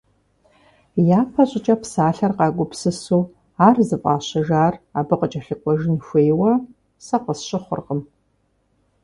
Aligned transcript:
Япэ 1.19 1.43
щӀыкӀэ 1.49 1.75
псалъэр 1.81 2.31
къагупсысу 2.37 3.23
ар 3.67 3.77
зыфӀащыжар 3.87 4.73
абы 4.99 5.15
къыкӀэлъыкӀуэжын 5.19 5.97
хуейуэ 6.05 6.51
сэ 7.05 7.17
къысщыхъуркъым. 7.23 8.01